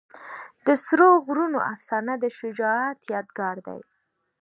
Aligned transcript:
د 0.65 0.67
سرو 0.85 1.09
غرونو 1.25 1.59
افسانه 1.73 2.13
د 2.19 2.25
شجاعت 2.37 2.99
یادګار 3.13 3.57
ده. 3.65 3.75